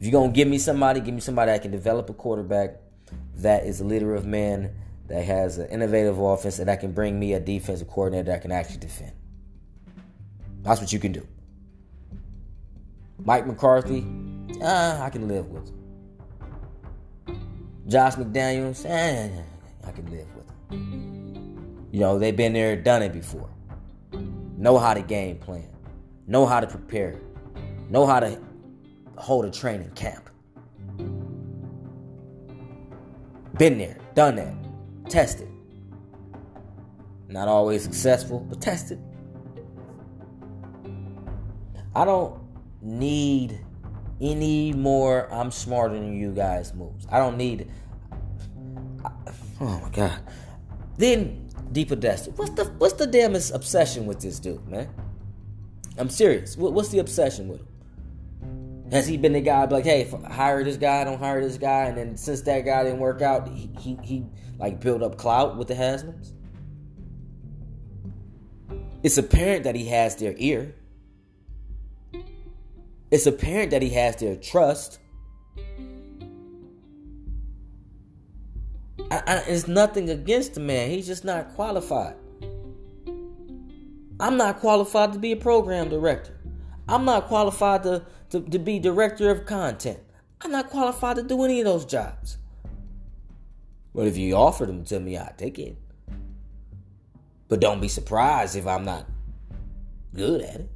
you're 0.07 0.13
gonna 0.13 0.33
give 0.33 0.49
me 0.49 0.59
somebody, 0.59 1.01
give 1.01 1.15
me 1.15 1.21
somebody 1.21 1.53
that 1.53 1.63
can 1.63 1.71
develop 1.71 2.11
a 2.11 2.15
quarterback 2.15 2.77
that 3.37 3.65
is 3.65 3.81
a 3.81 3.85
leader 3.85 4.15
of 4.15 4.27
men, 4.27 4.75
that 5.09 5.25
has 5.25 5.59
an 5.59 5.69
innovative 5.69 6.19
offense, 6.19 6.59
and 6.59 6.69
that 6.69 6.81
can 6.81 6.93
bring 6.93 7.19
me 7.19 7.35
a 7.35 7.41
defensive 7.41 7.89
coordinator 7.89 8.31
that 8.31 8.43
can 8.43 8.53
actually 8.53 8.79
defend. 8.79 9.13
That's 10.63 10.81
what 10.81 10.93
you 10.93 10.99
can 10.99 11.13
do. 11.13 11.27
Mike 13.25 13.47
McCarthy, 13.47 14.05
uh, 14.61 14.99
I 15.03 15.11
can 15.11 15.29
live 15.29 15.49
with. 15.49 15.71
Josh 17.87 18.15
McDaniels, 18.15 18.85
eh, 18.89 19.31
I 19.85 19.91
can 19.93 20.11
live 20.11 20.27
with. 20.35 20.47
Them. 20.47 21.89
You 21.93 22.01
know, 22.01 22.19
they've 22.19 22.37
been 22.37 22.53
there, 22.53 22.77
done 22.77 23.03
it 23.03 23.13
before. 23.13 23.51
Know 24.57 24.79
how 24.79 24.95
to 24.95 25.03
game 25.03 25.39
plan. 25.39 25.69
Know 26.27 26.47
how 26.47 26.61
to 26.61 26.67
prepare. 26.67 27.21
Know 27.89 28.07
how 28.07 28.21
to 28.21 28.41
hold 29.17 29.45
a 29.45 29.51
training 29.51 29.91
camp. 29.91 30.31
Been 33.59 33.79
there, 33.79 33.99
done 34.15 34.37
that, 34.37 34.55
tested. 35.11 35.49
Not 37.29 37.49
always 37.49 37.83
successful, 37.83 38.41
but 38.41 38.61
tested. 38.61 39.03
I 41.95 42.05
don't 42.05 42.41
need 42.81 43.61
any 44.21 44.73
more 44.73 45.33
I'm 45.33 45.51
smarter 45.51 45.95
than 45.95 46.15
you 46.15 46.33
guys 46.33 46.75
moves. 46.75 47.07
I 47.11 47.19
don't 47.19 47.37
need 47.37 47.71
Oh 49.61 49.79
my 49.83 49.91
god. 49.91 50.19
Then 50.97 51.49
DePodesta. 51.73 52.37
What's 52.37 52.53
the 52.53 52.65
what's 52.79 52.95
the 52.95 53.07
damnest 53.07 53.55
obsession 53.55 54.07
with 54.07 54.21
this 54.21 54.39
dude, 54.39 54.67
man? 54.67 54.89
I'm 55.99 56.09
serious. 56.09 56.57
what's 56.57 56.89
the 56.89 56.99
obsession 56.99 57.49
with 57.49 57.61
him? 57.61 57.67
Has 58.91 59.07
he 59.07 59.17
been 59.17 59.35
the 59.35 59.41
guy 59.41 59.67
like, 59.67 59.85
hey, 59.85 60.11
hire 60.29 60.65
this 60.65 60.77
guy, 60.77 61.05
don't 61.05 61.19
hire 61.19 61.41
this 61.41 61.59
guy, 61.59 61.85
and 61.85 61.97
then 61.97 62.17
since 62.17 62.41
that 62.43 62.63
guy 62.63 62.85
didn't 62.85 62.99
work 62.99 63.23
out, 63.23 63.49
he 63.49 63.71
he, 63.79 63.99
he 64.03 64.25
like 64.59 64.81
built 64.81 65.03
up 65.03 65.19
clout 65.19 65.57
with 65.59 65.69
the 65.69 65.75
Haslams? 65.75 66.33
It's 69.03 69.19
apparent 69.19 69.65
that 69.65 69.75
he 69.75 69.87
has 69.87 70.17
their 70.17 70.35
ear. 70.39 70.75
It's 73.11 73.27
apparent 73.27 73.73
that 73.73 73.83
he 73.83 73.91
has 73.91 74.17
their 74.17 74.37
trust. 74.37 74.99
I, 79.11 79.23
I, 79.27 79.37
it's 79.49 79.67
nothing 79.67 80.09
against 80.11 80.55
the 80.55 80.61
man. 80.61 80.91
He's 80.91 81.07
just 81.07 81.25
not 81.25 81.55
qualified. 81.55 82.15
I'm 84.21 84.37
not 84.37 84.61
qualified 84.61 85.13
to 85.15 85.19
be 85.19 85.33
a 85.33 85.37
program 85.37 85.89
director. 85.89 86.39
I'm 86.89 87.05
not 87.05 87.27
qualified 87.27 87.83
to, 87.85 88.05
to, 88.31 88.41
to 88.41 88.59
be 88.59 88.79
director 88.79 89.31
of 89.31 89.47
content. 89.47 89.99
I'm 90.43 90.53
not 90.53 90.71
qualified 90.71 91.17
to 91.17 91.23
do 91.23 91.43
any 91.45 91.61
of 91.61 91.65
those 91.65 91.85
jobs. 91.85 92.39
But 93.95 94.07
if 94.07 94.17
you 94.17 94.35
offer 94.35 94.67
them 94.67 94.85
to 94.85 95.01
me, 95.01 95.17
I'd 95.17 95.37
take 95.37 95.59
it. 95.59 95.77
But 97.49 97.61
don't 97.61 97.81
be 97.81 97.89
surprised 97.89 98.55
if 98.55 98.67
I'm 98.67 98.85
not 98.85 99.07
good 100.15 100.43
at 100.43 100.61
it. 100.61 100.71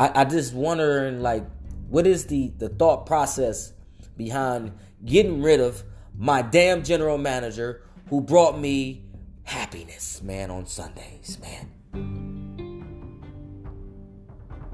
I, 0.00 0.22
I 0.22 0.24
just 0.24 0.54
wondering 0.54 1.20
like 1.20 1.44
what 1.88 2.06
is 2.06 2.26
the, 2.26 2.52
the 2.58 2.68
thought 2.68 3.06
process 3.06 3.72
behind 4.16 4.72
getting 5.04 5.42
rid 5.42 5.60
of 5.60 5.82
my 6.16 6.42
damn 6.42 6.82
general 6.82 7.18
manager 7.18 7.82
who 8.10 8.20
brought 8.20 8.58
me 8.58 9.04
happiness, 9.44 10.22
man, 10.22 10.50
on 10.50 10.66
Sundays, 10.66 11.38
man. 11.40 11.70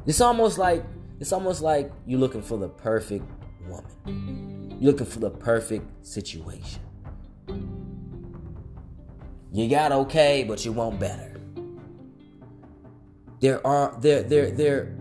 It's 0.07 0.21
almost 0.21 0.59
like 0.59 0.85
it's 1.21 1.33
almost 1.33 1.63
like 1.63 1.93
you're 2.07 2.21
looking 2.21 2.43
for 2.43 2.59
the 2.59 2.69
perfect 2.69 3.25
woman. 3.67 4.77
You're 4.81 4.93
looking 4.93 5.07
for 5.07 5.21
the 5.21 5.31
perfect 5.31 6.07
situation. 6.07 6.81
You 9.53 9.69
got 9.71 9.93
okay, 9.93 10.45
but 10.47 10.65
you 10.65 10.73
want 10.73 10.99
better. 10.99 11.41
There 13.41 13.65
are 13.67 13.97
there 14.01 14.23
there 14.23 14.51
there 14.51 14.97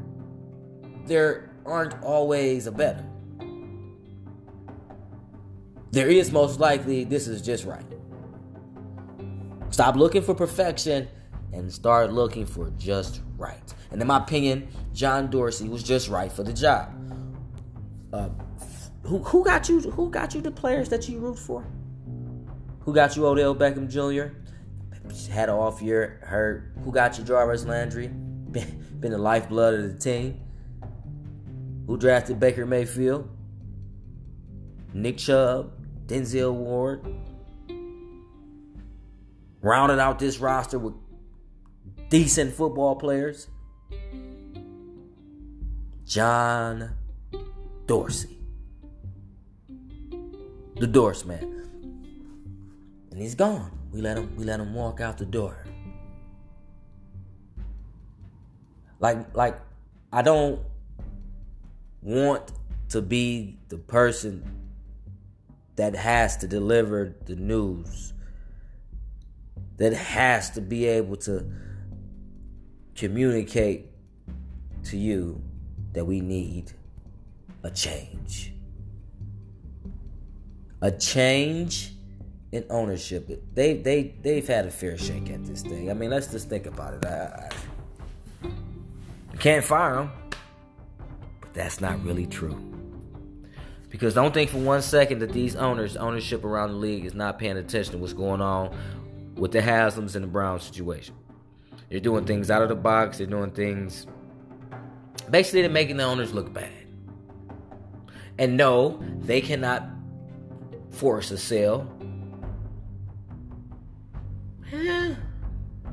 there 1.06 1.50
aren't 1.66 2.02
always 2.04 2.68
a 2.68 2.72
better. 2.72 3.06
There 5.92 6.10
is 6.10 6.32
most 6.32 6.60
likely 6.60 7.04
this 7.04 7.28
is 7.28 7.42
just 7.42 7.66
right. 7.66 7.86
Stop 9.70 9.96
looking 9.96 10.22
for 10.22 10.34
perfection 10.34 11.08
and 11.52 11.72
start 11.72 12.12
looking 12.12 12.46
for 12.46 12.72
just 12.72 13.22
right. 13.38 13.74
And 13.92 14.02
in 14.02 14.08
my 14.08 14.18
opinion, 14.18 14.68
John 14.94 15.30
Dorsey 15.30 15.70
was 15.70 15.84
just 15.84 16.10
right 16.10 16.32
for 16.32 16.44
the 16.44 16.54
job. 16.54 16.92
Uh, 18.12 18.30
who, 19.04 19.20
who 19.20 19.44
got 19.44 19.70
you? 19.70 19.82
Who 19.82 20.10
got 20.10 20.34
you 20.34 20.42
the 20.42 20.52
players 20.52 20.90
that 20.90 21.08
you 21.08 21.20
root 21.20 21.38
for? 21.38 21.66
Who 22.82 22.94
got 22.94 23.16
you 23.16 23.26
Odell 23.26 23.56
Beckham 23.56 23.90
Jr.? 23.90 24.36
Had 25.32 25.50
an 25.50 25.56
off 25.56 25.82
year, 25.82 26.20
hurt. 26.24 26.72
Who 26.84 26.92
got 26.92 27.18
you 27.18 27.24
Jarvis 27.24 27.66
Landry? 27.66 28.08
Been, 28.54 28.86
been 29.00 29.12
the 29.12 29.18
lifeblood 29.18 29.74
of 29.74 29.94
the 29.94 29.98
team. 29.98 30.40
Who 31.88 31.98
drafted 31.98 32.40
Baker 32.40 32.66
Mayfield? 32.66 33.30
Nick 34.94 35.18
Chubb, 35.18 35.72
Denzel 36.08 36.54
Ward. 36.54 37.06
Rounded 39.62 40.00
out 40.00 40.20
this 40.20 40.40
roster 40.40 40.78
with 40.78 40.94
decent 42.10 42.54
football 42.54 42.96
players. 42.96 43.48
John 46.06 46.96
Dorsey. 47.86 48.38
The 50.76 50.88
Dorse 50.88 51.26
man. 51.26 51.64
And 53.12 53.22
he's 53.22 53.36
gone. 53.36 53.72
We 53.92 54.02
let 54.02 54.18
him 54.18 54.36
we 54.36 54.44
let 54.44 54.60
him 54.60 54.74
walk 54.74 55.02
out 55.02 55.18
the 55.18 55.26
door. 55.26 55.66
Like 59.00 59.36
like 59.36 59.60
I 60.12 60.22
don't 60.22 60.60
want 62.04 62.52
to 62.90 63.02
be 63.02 63.58
the 63.70 63.78
person 63.78 64.44
that 65.76 65.96
has 65.96 66.38
to 66.38 66.48
deliver 66.48 67.16
the 67.26 67.36
news, 67.36 68.14
that 69.78 69.94
has 69.94 70.52
to 70.52 70.62
be 70.62 70.86
able 70.86 71.16
to 71.16 71.46
communicate 72.96 73.88
to 74.84 74.98
you 74.98 75.42
that 75.94 76.06
we 76.06 76.22
need 76.22 76.72
a 77.64 77.72
change. 77.72 78.54
A 80.82 80.92
change 80.92 81.94
in 82.52 82.66
ownership. 82.70 83.42
They 83.56 83.78
they 83.78 84.16
they've 84.22 84.46
had 84.46 84.66
a 84.66 84.72
fair 84.72 84.98
shake 84.98 85.30
at 85.32 85.46
this 85.46 85.62
thing. 85.62 85.90
I 85.90 85.94
mean, 85.94 86.10
let's 86.10 86.28
just 86.28 86.50
think 86.50 86.66
about 86.66 86.94
it. 86.96 87.06
I, 87.06 87.50
I 88.44 89.36
can't 89.38 89.64
fire 89.64 89.96
them 89.96 90.12
that's 91.54 91.82
not 91.82 92.04
really 92.04 92.26
true. 92.26 92.60
Because 93.90 94.16
don't 94.16 94.34
think 94.34 94.50
for 94.50 94.58
one 94.58 94.82
second 94.82 95.20
that 95.20 95.34
these 95.34 95.56
owners, 95.56 95.96
ownership 95.96 96.44
around 96.44 96.70
the 96.70 96.78
league, 96.78 97.06
is 97.06 97.14
not 97.14 97.38
paying 97.38 97.58
attention 97.58 97.92
to 97.94 98.00
what's 98.00 98.14
going 98.14 98.42
on 98.42 98.76
with 99.36 99.52
the 99.52 99.60
Haslams 99.60 100.16
and 100.16 100.24
the 100.24 100.28
Brown 100.28 100.60
situation. 100.60 101.16
They're 101.90 102.00
doing 102.00 102.26
things 102.26 102.50
out 102.50 102.64
of 102.64 102.70
the 102.70 102.76
box. 102.76 103.20
They're 103.20 103.28
doing 103.28 103.52
things. 103.52 104.08
Basically, 105.30 105.62
they're 105.62 105.70
making 105.70 105.98
the 105.98 106.06
owners 106.06 106.34
look 106.34 106.52
bad. 106.52 106.72
And 108.40 108.58
no, 108.58 109.00
they 109.20 109.42
cannot 109.42 109.88
force 110.90 111.30
a 111.30 111.38
sale. 111.38 111.88
Eh, 114.72 115.14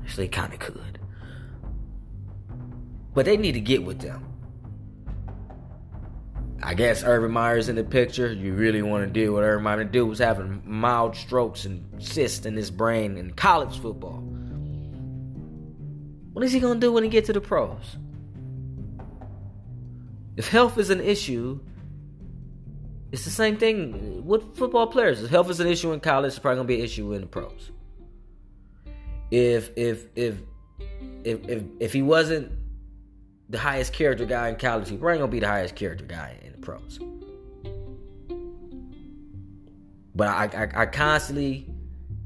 actually, 0.02 0.28
kind 0.28 0.54
of 0.54 0.58
could. 0.58 0.98
But 3.12 3.26
they 3.26 3.36
need 3.36 3.52
to 3.52 3.60
get 3.60 3.84
with 3.84 3.98
them. 3.98 4.29
I 6.62 6.74
guess 6.74 7.02
Urban 7.02 7.30
Meyer's 7.30 7.68
in 7.68 7.76
the 7.76 7.84
picture. 7.84 8.32
You 8.32 8.52
really 8.52 8.82
want 8.82 9.04
to 9.04 9.10
deal 9.10 9.32
with 9.34 9.44
Urban 9.44 9.64
Meyer. 9.64 9.78
The 9.78 9.84
dude 9.84 10.08
was 10.08 10.18
having 10.18 10.62
mild 10.64 11.16
strokes 11.16 11.64
and 11.64 12.02
cysts 12.02 12.44
in 12.44 12.56
his 12.56 12.70
brain 12.70 13.16
in 13.16 13.32
college 13.32 13.78
football. 13.78 14.22
What 16.32 16.44
is 16.44 16.52
he 16.52 16.60
going 16.60 16.80
to 16.80 16.86
do 16.86 16.92
when 16.92 17.02
he 17.02 17.08
gets 17.08 17.26
to 17.28 17.32
the 17.32 17.40
pros? 17.40 17.96
If 20.36 20.48
health 20.48 20.78
is 20.78 20.90
an 20.90 21.00
issue, 21.00 21.60
it's 23.10 23.24
the 23.24 23.30
same 23.30 23.56
thing 23.56 24.24
with 24.24 24.56
football 24.56 24.86
players. 24.86 25.22
If 25.22 25.30
health 25.30 25.50
is 25.50 25.60
an 25.60 25.66
issue 25.66 25.92
in 25.92 26.00
college, 26.00 26.28
it's 26.28 26.38
probably 26.38 26.56
going 26.56 26.66
to 26.68 26.74
be 26.74 26.78
an 26.78 26.84
issue 26.84 27.12
in 27.12 27.22
the 27.22 27.26
pros. 27.26 27.70
If 29.30 29.70
if 29.76 30.06
if 30.14 30.36
if 31.24 31.48
if, 31.48 31.62
if 31.80 31.92
he 31.92 32.02
wasn't 32.02 32.52
the 33.50 33.58
highest 33.58 33.92
character 33.92 34.24
guy 34.24 34.48
in 34.48 34.56
college, 34.56 34.88
he 34.88 34.96
probably 34.96 35.18
gonna 35.18 35.30
be 35.30 35.40
the 35.40 35.48
highest 35.48 35.74
character 35.74 36.04
guy 36.04 36.38
in 36.42 36.52
the 36.52 36.58
pros. 36.58 37.00
But 40.14 40.28
I, 40.28 40.44
I, 40.44 40.82
I 40.82 40.86
constantly 40.86 41.66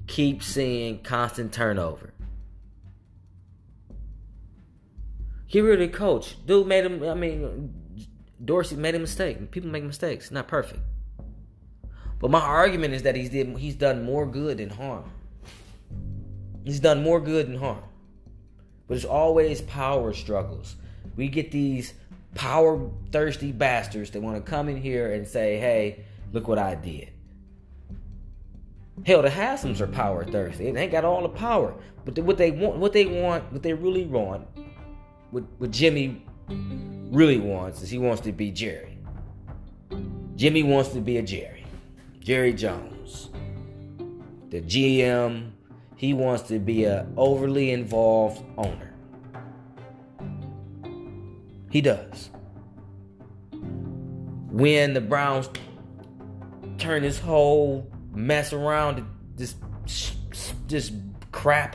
keep 0.06 0.42
seeing 0.42 1.02
constant 1.02 1.52
turnover. 1.52 2.12
Get 5.48 5.60
rid 5.60 5.80
of 5.80 5.92
the 5.92 5.96
coach. 5.96 6.36
Dude 6.44 6.66
made 6.66 6.84
him. 6.84 7.02
I 7.04 7.14
mean, 7.14 7.72
Dorsey 8.44 8.76
made 8.76 8.94
a 8.94 8.98
mistake. 8.98 9.50
People 9.50 9.70
make 9.70 9.84
mistakes. 9.84 10.30
Not 10.30 10.48
perfect. 10.48 10.80
But 12.18 12.30
my 12.30 12.40
argument 12.40 12.94
is 12.94 13.02
that 13.02 13.14
he's 13.14 13.30
did 13.30 13.56
he's 13.58 13.76
done 13.76 14.04
more 14.04 14.26
good 14.26 14.58
than 14.58 14.70
harm. 14.70 15.10
He's 16.64 16.80
done 16.80 17.02
more 17.02 17.20
good 17.20 17.46
than 17.46 17.56
harm. 17.56 17.84
But 18.88 18.96
it's 18.96 19.06
always 19.06 19.62
power 19.62 20.12
struggles 20.12 20.76
we 21.16 21.28
get 21.28 21.50
these 21.50 21.94
power 22.34 22.90
thirsty 23.10 23.52
bastards 23.52 24.10
that 24.10 24.20
want 24.20 24.36
to 24.36 24.50
come 24.50 24.68
in 24.68 24.76
here 24.76 25.12
and 25.12 25.26
say, 25.26 25.58
hey, 25.58 26.04
look 26.32 26.48
what 26.48 26.58
I 26.58 26.74
did. 26.74 27.10
Hell, 29.04 29.22
the 29.22 29.28
Haslams 29.28 29.80
are 29.80 29.86
power 29.86 30.24
thirsty. 30.24 30.70
They 30.70 30.82
ain't 30.82 30.92
got 30.92 31.04
all 31.04 31.22
the 31.22 31.28
power. 31.28 31.74
But 32.04 32.18
what 32.20 32.38
they 32.38 32.50
want, 32.50 32.76
what 32.76 32.92
they 32.92 33.06
want, 33.06 33.52
what 33.52 33.62
they 33.62 33.72
really 33.72 34.04
want, 34.04 34.46
what, 35.30 35.44
what 35.58 35.70
Jimmy 35.70 36.24
really 36.48 37.38
wants 37.38 37.82
is 37.82 37.90
he 37.90 37.98
wants 37.98 38.22
to 38.22 38.32
be 38.32 38.50
Jerry. 38.50 38.98
Jimmy 40.36 40.62
wants 40.62 40.90
to 40.90 41.00
be 41.00 41.18
a 41.18 41.22
Jerry. 41.22 41.64
Jerry 42.20 42.52
Jones. 42.52 43.30
The 44.50 44.60
GM, 44.60 45.50
he 45.96 46.14
wants 46.14 46.44
to 46.44 46.58
be 46.58 46.84
a 46.84 47.06
overly 47.16 47.72
involved 47.72 48.42
owner. 48.56 48.93
He 51.74 51.80
does. 51.80 52.30
When 53.50 54.94
the 54.94 55.00
Browns 55.00 55.50
turn 56.78 57.02
this 57.02 57.18
whole 57.18 57.90
mess 58.12 58.52
around, 58.52 59.04
this 59.34 59.56
this 60.68 60.92
crap 61.32 61.74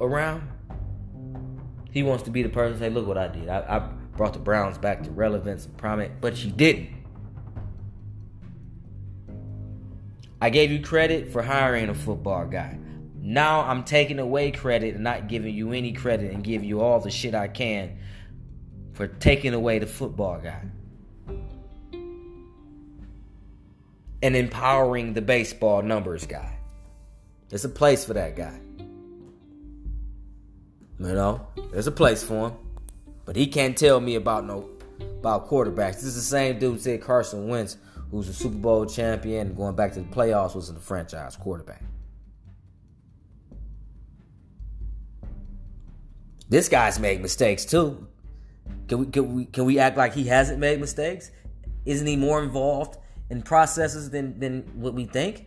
around, 0.00 0.48
he 1.90 2.04
wants 2.04 2.22
to 2.22 2.30
be 2.30 2.44
the 2.44 2.48
person 2.48 2.74
to 2.74 2.78
say, 2.78 2.90
"Look 2.90 3.08
what 3.08 3.18
I 3.18 3.26
did. 3.26 3.48
I, 3.48 3.58
I 3.58 3.78
brought 4.16 4.34
the 4.34 4.38
Browns 4.38 4.78
back 4.78 5.02
to 5.02 5.10
relevance 5.10 5.66
and 5.66 5.76
prominence," 5.76 6.14
but 6.20 6.36
she 6.36 6.52
didn't. 6.52 6.90
I 10.40 10.50
gave 10.50 10.70
you 10.70 10.80
credit 10.80 11.32
for 11.32 11.42
hiring 11.42 11.88
a 11.88 11.94
football 11.94 12.46
guy. 12.46 12.78
Now 13.20 13.62
I'm 13.62 13.82
taking 13.82 14.20
away 14.20 14.52
credit 14.52 14.94
and 14.94 15.02
not 15.02 15.26
giving 15.26 15.52
you 15.56 15.72
any 15.72 15.92
credit 15.92 16.32
and 16.32 16.44
give 16.44 16.62
you 16.62 16.80
all 16.82 17.00
the 17.00 17.10
shit 17.10 17.34
I 17.34 17.48
can 17.48 17.98
for 18.94 19.06
taking 19.06 19.52
away 19.52 19.78
the 19.78 19.86
football 19.86 20.40
guy. 20.40 20.62
and 24.24 24.34
empowering 24.34 25.12
the 25.12 25.20
baseball 25.20 25.82
numbers 25.82 26.24
guy. 26.24 26.56
There's 27.50 27.66
a 27.66 27.68
place 27.68 28.06
for 28.06 28.14
that 28.14 28.34
guy. 28.34 28.58
You 30.98 31.12
know, 31.12 31.46
there's 31.70 31.88
a 31.88 31.92
place 31.92 32.22
for 32.22 32.48
him. 32.48 32.56
But 33.26 33.36
he 33.36 33.46
can't 33.46 33.76
tell 33.76 34.00
me 34.00 34.14
about 34.14 34.46
no 34.46 34.70
about 35.18 35.50
quarterbacks. 35.50 35.96
This 35.96 36.04
is 36.04 36.14
the 36.14 36.22
same 36.22 36.58
dude 36.58 36.80
said 36.80 37.02
Carson 37.02 37.48
Wentz, 37.48 37.76
who's 38.10 38.30
a 38.30 38.32
Super 38.32 38.56
Bowl 38.56 38.86
champion, 38.86 39.54
going 39.54 39.76
back 39.76 39.92
to 39.92 40.00
the 40.00 40.08
playoffs, 40.08 40.54
was 40.54 40.70
a 40.70 40.74
franchise 40.74 41.36
quarterback. 41.36 41.82
This 46.48 46.70
guy's 46.70 46.98
made 46.98 47.20
mistakes 47.20 47.66
too. 47.66 48.06
Can 48.88 48.98
we, 48.98 49.06
can 49.06 49.34
we 49.34 49.44
can 49.46 49.64
we 49.64 49.78
act 49.78 49.96
like 49.96 50.14
he 50.14 50.24
hasn't 50.24 50.58
made 50.58 50.80
mistakes? 50.80 51.30
Isn't 51.84 52.06
he 52.06 52.16
more 52.16 52.42
involved 52.42 52.98
in 53.30 53.42
processes 53.42 54.10
than 54.10 54.38
than 54.38 54.62
what 54.74 54.94
we 54.94 55.06
think? 55.06 55.46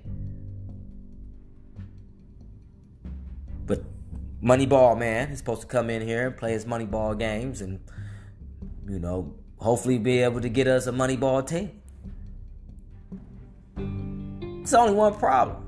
But 3.66 3.84
Moneyball 4.42 4.98
man 4.98 5.30
is 5.30 5.40
supposed 5.40 5.62
to 5.62 5.68
come 5.68 5.90
in 5.90 6.02
here 6.02 6.28
and 6.28 6.38
play 6.38 6.54
his 6.54 6.66
Moneyball 6.66 7.18
games 7.18 7.62
and 7.62 7.80
you 8.88 9.00
know 9.00 9.36
hopefully 9.60 9.98
be 9.98 10.20
able 10.20 10.42
to 10.42 10.50
get 10.50 10.68
us 10.68 10.88
a 10.88 10.92
Moneyball 10.92 11.46
team. 11.46 11.82
It's 14.62 14.74
only 14.74 14.94
one 14.94 15.14
problem. 15.16 15.64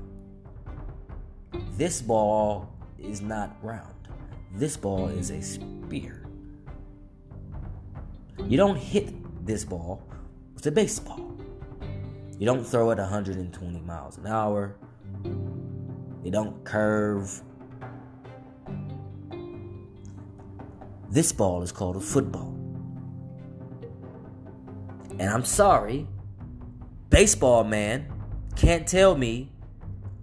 This 1.76 2.02
ball 2.02 2.68
is 2.98 3.22
not 3.22 3.56
round. 3.62 3.94
This 4.54 4.76
ball 4.76 5.08
is 5.08 5.30
a 5.30 5.40
spear. 5.40 6.19
You 8.48 8.56
don't 8.56 8.76
hit 8.76 9.46
this 9.46 9.64
ball 9.64 10.02
with 10.54 10.66
a 10.66 10.70
baseball. 10.70 11.36
You 12.38 12.46
don't 12.46 12.64
throw 12.64 12.90
it 12.90 12.98
120 12.98 13.80
miles 13.80 14.18
an 14.18 14.26
hour. 14.26 14.76
You 15.24 16.30
don't 16.30 16.64
curve. 16.64 17.42
This 21.10 21.32
ball 21.32 21.62
is 21.62 21.72
called 21.72 21.96
a 21.96 22.00
football. 22.00 22.56
And 25.18 25.28
I'm 25.28 25.44
sorry, 25.44 26.06
baseball 27.10 27.64
man 27.64 28.10
can't 28.56 28.86
tell 28.86 29.16
me 29.16 29.50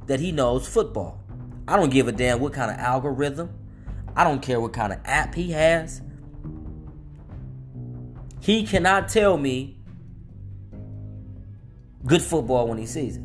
that 0.08 0.20
he 0.20 0.32
knows 0.32 0.68
football. 0.68 1.22
I 1.68 1.76
don't 1.76 1.92
give 1.92 2.08
a 2.08 2.12
damn 2.12 2.40
what 2.40 2.54
kind 2.54 2.72
of 2.72 2.78
algorithm. 2.78 3.50
I 4.16 4.24
don't 4.24 4.42
care 4.42 4.60
what 4.60 4.74
kind 4.74 4.94
of 4.94 5.00
app 5.06 5.36
he 5.36 5.52
has. 5.52 6.02
He 8.48 8.63
cannot 8.63 9.10
tell 9.10 9.38
me 9.38 9.77
good 12.06 12.22
football 12.22 12.70
when 12.70 12.77
he 12.77 12.86
sees 12.86 13.18
it. 13.18 13.24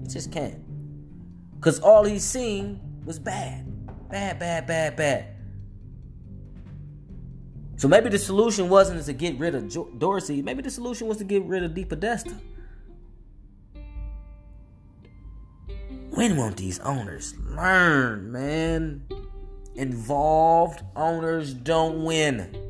He 0.00 0.08
just 0.08 0.32
can't. 0.32 0.62
Because 1.56 1.78
all 1.78 2.04
he's 2.04 2.24
seen 2.24 2.80
was 3.04 3.18
bad. 3.18 3.66
Bad, 4.08 4.38
bad, 4.38 4.66
bad, 4.66 4.96
bad. 4.96 5.26
So 7.76 7.86
maybe 7.86 8.08
the 8.08 8.18
solution 8.18 8.70
wasn't 8.70 9.04
to 9.04 9.12
get 9.12 9.38
rid 9.38 9.54
of 9.54 9.98
Dorsey. 9.98 10.40
Maybe 10.40 10.62
the 10.62 10.70
solution 10.70 11.06
was 11.06 11.18
to 11.18 11.24
get 11.24 11.42
rid 11.42 11.62
of 11.62 11.72
DePodesta. 11.72 12.40
When 16.12 16.38
won't 16.38 16.56
these 16.56 16.78
owners 16.78 17.34
learn, 17.40 18.32
man? 18.32 19.06
Involved 19.74 20.82
owners 20.96 21.52
don't 21.52 22.04
win. 22.04 22.65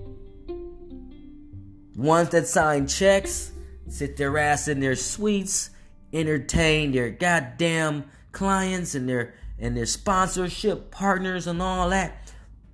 Ones 1.96 2.28
that 2.30 2.46
sign 2.46 2.86
checks, 2.86 3.52
sit 3.88 4.18
their 4.18 4.36
ass 4.36 4.68
in 4.68 4.80
their 4.80 4.96
suites, 4.96 5.70
entertain 6.12 6.92
their 6.92 7.10
goddamn 7.10 8.04
clients 8.32 8.94
and 8.94 9.08
their 9.08 9.34
and 9.58 9.74
their 9.74 9.86
sponsorship 9.86 10.90
partners 10.90 11.46
and 11.46 11.62
all 11.62 11.88
that. 11.88 12.32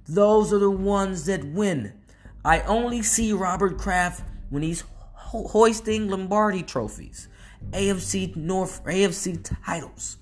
Those 0.09 0.53
are 0.53 0.59
the 0.59 0.71
ones 0.71 1.27
that 1.27 1.45
win. 1.45 1.93
I 2.45 2.63
only 2.63 3.03
see 3.03 3.33
Robert 3.33 3.79
Kraft 3.79 4.25
when 4.51 4.65
he's 4.65 4.83
ho- 5.15 5.47
hoisting 5.47 6.09
Lombardi 6.09 6.65
trophies, 6.65 7.29
AFC 7.71 8.35
North, 8.35 8.83
AFC 8.85 9.49
titles. 9.65 10.17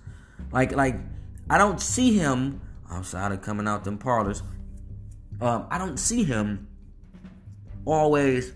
Like, 0.52 0.72
like 0.72 0.96
I 1.48 1.56
don't 1.56 1.80
see 1.80 2.18
him 2.18 2.60
outside 2.90 3.32
of 3.32 3.40
coming 3.40 3.66
out 3.66 3.84
them 3.84 3.96
parlors. 3.96 4.42
Um, 5.40 5.66
I 5.70 5.78
don't 5.78 5.96
see 5.96 6.24
him 6.24 6.68
always 7.86 8.52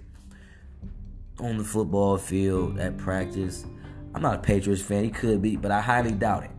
on 1.40 1.58
the 1.58 1.64
football 1.64 2.16
field 2.16 2.78
at 2.78 2.96
practice. 2.96 3.64
I'm 4.14 4.22
not 4.22 4.36
a 4.36 4.38
Patriots 4.38 4.82
fan. 4.82 5.04
He 5.04 5.10
could 5.10 5.42
be, 5.42 5.56
but 5.56 5.70
I 5.70 5.80
highly 5.80 6.12
doubt 6.12 6.44
it. 6.44 6.50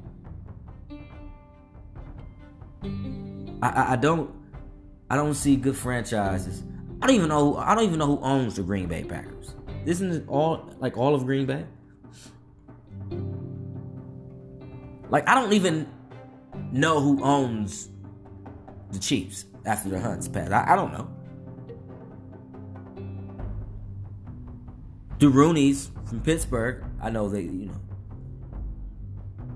I, 3.62 3.70
I, 3.70 3.92
I 3.94 3.96
don't 3.96 4.32
I 5.10 5.16
don't 5.16 5.34
see 5.34 5.56
good 5.56 5.76
franchises 5.76 6.64
I 7.02 7.08
don't 7.08 7.18
even 7.18 7.30
know. 7.30 7.58
I 7.58 7.76
don't 7.76 7.84
even 7.84 8.00
know 8.00 8.18
who 8.18 8.20
owns 8.22 8.56
the 8.56 8.64
Green 8.64 8.88
Bay 8.88 9.04
Packers. 9.04 9.54
Isn't 9.86 10.12
it 10.12 10.24
all 10.28 10.74
like 10.80 10.98
all 10.98 11.14
of 11.14 11.26
Green 11.26 11.46
Bay? 11.46 11.66
Like 15.10 15.28
I 15.28 15.36
don't 15.36 15.54
even 15.54 15.88
know 16.72 17.00
who 17.00 17.24
owns 17.24 17.90
the 18.92 19.00
Chiefs 19.00 19.46
after 19.66 19.90
the 19.90 20.00
Hunts 20.00 20.28
pass. 20.28 20.50
I, 20.52 20.74
I 20.74 20.76
don't 20.76 20.94
know. 20.94 21.08
The 25.18 25.28
Rooneys 25.28 25.92
from 26.08 26.22
Pittsburgh, 26.22 26.84
I 27.02 27.10
know 27.10 27.30
they, 27.30 27.44
you 27.44 27.68
know. 27.68 27.82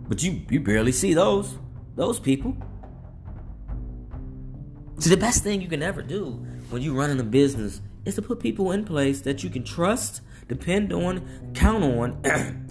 But 0.07 0.23
you 0.23 0.41
you 0.49 0.61
barely 0.61 0.91
see 0.91 1.13
those 1.13 1.57
those 1.95 2.19
people. 2.19 2.55
So 4.99 5.09
the 5.09 5.17
best 5.17 5.43
thing 5.43 5.61
you 5.61 5.67
can 5.67 5.83
ever 5.83 6.01
do 6.01 6.45
when 6.69 6.81
you're 6.81 6.95
running 6.95 7.19
a 7.19 7.23
business 7.23 7.81
is 8.05 8.15
to 8.15 8.21
put 8.21 8.39
people 8.39 8.71
in 8.71 8.85
place 8.85 9.21
that 9.21 9.43
you 9.43 9.49
can 9.49 9.63
trust, 9.63 10.21
depend 10.47 10.93
on, 10.93 11.51
count 11.53 11.83
on, 11.83 12.21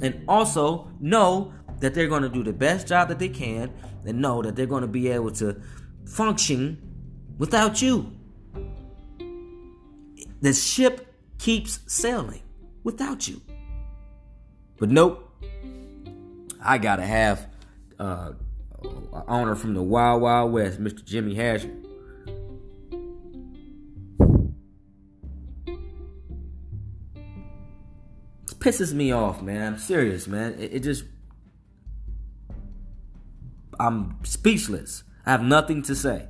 and 0.02 0.24
also 0.26 0.90
know 1.00 1.52
that 1.80 1.94
they're 1.94 2.08
going 2.08 2.22
to 2.22 2.28
do 2.28 2.42
the 2.42 2.52
best 2.52 2.88
job 2.88 3.08
that 3.08 3.18
they 3.18 3.28
can 3.28 3.72
and 4.04 4.20
know 4.20 4.42
that 4.42 4.56
they're 4.56 4.66
going 4.66 4.82
to 4.82 4.88
be 4.88 5.08
able 5.08 5.30
to 5.30 5.60
function 6.06 6.78
without 7.38 7.80
you. 7.80 8.12
The 10.40 10.52
ship 10.52 11.14
keeps 11.38 11.80
sailing 11.86 12.42
without 12.88 13.28
you. 13.28 13.42
But 14.78 14.88
nope. 14.88 15.30
I 16.64 16.78
gotta 16.78 17.04
have 17.04 17.46
uh, 17.98 18.32
owner 19.28 19.54
from 19.54 19.74
the 19.74 19.82
Wild 19.82 20.22
Wild 20.22 20.52
West, 20.52 20.82
Mr. 20.82 21.04
Jimmy 21.04 21.34
Hasher. 21.34 21.84
pisses 28.58 28.92
me 28.92 29.12
off, 29.12 29.40
man. 29.40 29.74
I'm 29.74 29.78
serious, 29.78 30.26
man. 30.26 30.54
It, 30.58 30.72
it 30.72 30.80
just. 30.80 31.04
I'm 33.78 34.16
speechless. 34.24 35.04
I 35.26 35.30
have 35.32 35.42
nothing 35.42 35.82
to 35.82 35.94
say. 35.94 36.28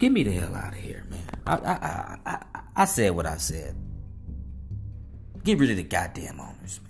Get 0.00 0.12
me 0.12 0.22
the 0.22 0.32
hell 0.32 0.54
out 0.54 0.72
of 0.72 0.78
here, 0.78 1.04
man. 1.10 1.20
I, 1.46 1.56
I, 1.56 1.72
I, 1.72 2.38
I, 2.54 2.60
I 2.74 2.84
said 2.86 3.10
what 3.10 3.26
I 3.26 3.36
said. 3.36 3.76
Get 5.44 5.58
rid 5.58 5.70
of 5.70 5.76
the 5.76 5.82
goddamn 5.82 6.40
owners, 6.40 6.80
man. 6.82 6.89